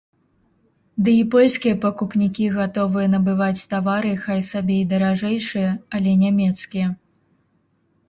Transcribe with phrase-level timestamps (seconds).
[1.07, 6.87] Ды і польскія пакупнікі гатовыя набываць тавары хай сабе і даражэйшыя, але нямецкія.